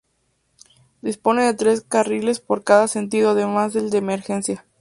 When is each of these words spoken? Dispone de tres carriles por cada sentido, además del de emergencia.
Dispone 1.03 1.43
de 1.43 1.53
tres 1.53 1.81
carriles 1.81 2.39
por 2.39 2.63
cada 2.63 2.87
sentido, 2.87 3.29
además 3.29 3.71
del 3.73 3.91
de 3.91 3.99
emergencia. 3.99 4.65